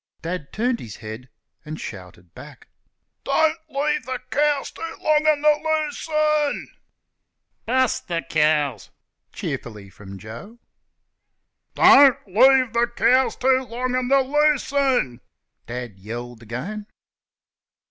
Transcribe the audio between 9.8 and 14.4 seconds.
from Joe. "Don't leave th' cows too long in th'